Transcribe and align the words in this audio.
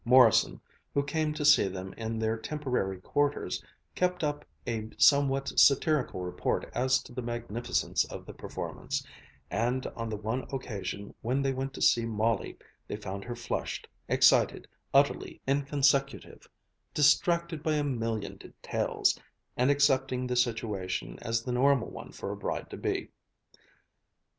Morrison, 0.03 0.59
who 0.95 1.03
came 1.03 1.31
to 1.35 1.45
see 1.45 1.67
them 1.67 1.93
in 1.93 2.17
their 2.17 2.35
temporary 2.35 2.99
quarters, 2.99 3.63
kept 3.93 4.23
up 4.23 4.43
a 4.65 4.89
somewhat 4.97 5.53
satirical 5.59 6.21
report 6.21 6.67
as 6.73 6.99
to 7.03 7.13
the 7.13 7.21
magnificence 7.21 8.03
of 8.05 8.25
the 8.25 8.33
performance, 8.33 9.05
and 9.51 9.85
on 9.95 10.09
the 10.09 10.17
one 10.17 10.47
occasion 10.51 11.13
when 11.21 11.43
they 11.43 11.53
went 11.53 11.71
to 11.75 11.83
see 11.83 12.03
Molly 12.03 12.57
they 12.87 12.95
found 12.95 13.23
her 13.25 13.35
flushed, 13.35 13.87
excited, 14.09 14.67
utterly 14.91 15.39
inconsecutive, 15.47 16.49
distracted 16.95 17.61
by 17.61 17.75
a 17.75 17.83
million 17.83 18.37
details, 18.37 19.19
and 19.55 19.69
accepting 19.69 20.25
the 20.25 20.35
situation 20.35 21.19
as 21.21 21.43
the 21.43 21.51
normal 21.51 21.91
one 21.91 22.11
for 22.11 22.31
a 22.31 22.35
bride 22.35 22.71
to 22.71 22.77
be. 22.77 23.09